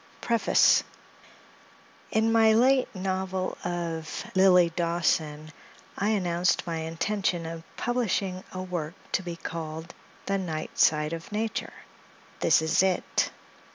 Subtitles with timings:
[2.09, 5.51] IN my late novel of "Lilly Dawson,"
[5.95, 9.93] I announced my intention of publishing a work to be called
[10.25, 11.73] "The Night Side of Nature;"
[12.39, 13.29] this is it.